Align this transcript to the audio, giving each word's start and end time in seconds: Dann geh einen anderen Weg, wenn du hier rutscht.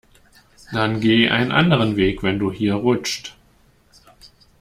Dann 0.71 0.99
geh 0.99 1.29
einen 1.29 1.51
anderen 1.51 1.95
Weg, 1.95 2.23
wenn 2.23 2.39
du 2.39 2.51
hier 2.51 2.73
rutscht. 2.73 3.35